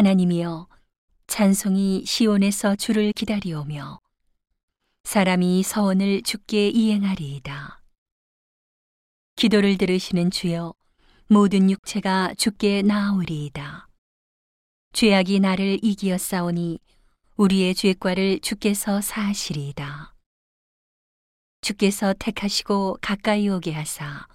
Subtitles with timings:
[0.00, 0.66] 하나님이여
[1.26, 4.00] 찬송이 시온에서 주를 기다리오며
[5.04, 7.82] 사람이 서원을 주께 이행하리이다.
[9.36, 10.72] 기도를 들으시는 주여
[11.28, 13.88] 모든 육체가 주께 나아오리이다.
[14.94, 16.78] 죄악이 나를 이기어 싸우니
[17.36, 20.14] 우리의 죄과를 주께서 사하시리이다.
[21.60, 24.26] 주께서 택하시고 가까이 오게 하사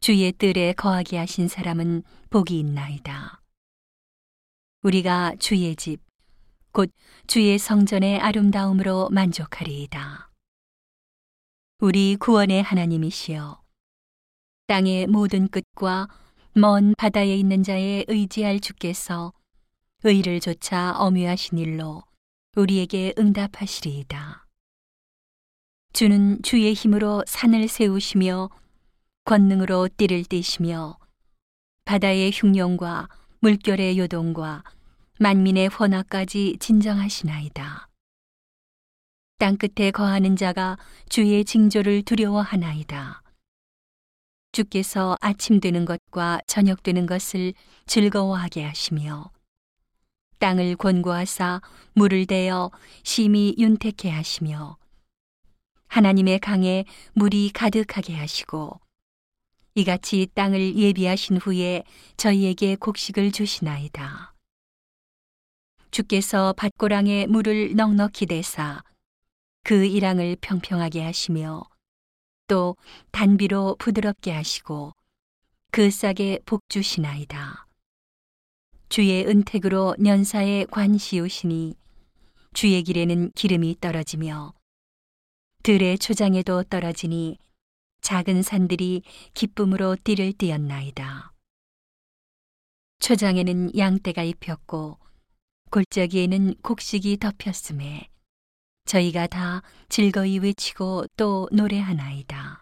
[0.00, 3.41] 주의 뜰에 거하게 하신 사람은 복이 있나이다.
[4.82, 6.00] 우리가 주의 집,
[6.72, 6.90] 곧
[7.28, 10.28] 주의 성전의 아름다움으로 만족하리이다.
[11.78, 13.62] 우리 구원의 하나님이시여,
[14.66, 16.08] 땅의 모든 끝과
[16.54, 19.32] 먼 바다에 있는 자의 의지할 주께서
[20.02, 22.02] 의를 조차 엄유하신 일로
[22.56, 24.48] 우리에게 응답하시리이다.
[25.92, 28.50] 주는 주의 힘으로 산을 세우시며
[29.26, 30.98] 권능으로 띠를 띠시며
[31.84, 33.08] 바다의 흉룡과
[33.44, 34.62] 물결의 요동과
[35.18, 37.88] 만민의 혼화까지 진정하시나이다.
[39.40, 43.20] 땅 끝에 거하는 자가 주의 징조를 두려워하나이다.
[44.52, 47.52] 주께서 아침 되는 것과 저녁 되는 것을
[47.86, 49.32] 즐거워하게 하시며
[50.38, 51.62] 땅을 권고하사
[51.94, 52.70] 물을 대어
[53.02, 54.76] 심히 윤택해 하시며
[55.88, 56.84] 하나님의 강에
[57.14, 58.78] 물이 가득하게 하시고
[59.74, 61.82] 이같이 땅을 예비하신 후에
[62.18, 64.34] 저희에게 곡식을 주시나이다.
[65.90, 68.82] 주께서 밭고랑에 물을 넉넉히 대사
[69.64, 71.62] 그 일항을 평평하게 하시며
[72.48, 72.76] 또
[73.12, 74.92] 단비로 부드럽게 하시고
[75.70, 77.66] 그 싹에 복 주시나이다.
[78.90, 81.74] 주의 은택으로 년사에 관시우시니
[82.52, 84.52] 주의 길에는 기름이 떨어지며
[85.62, 87.38] 들의 초장에도 떨어지니
[88.02, 91.32] 작은 산들이 기쁨으로 띠를 띠었나이다.
[92.98, 94.98] 초장에는 양떼가 입혔고
[95.70, 98.08] 골짜기에는 곡식이 덮였음에
[98.84, 102.61] 저희가 다 즐거이 외치고 또 노래하나이다.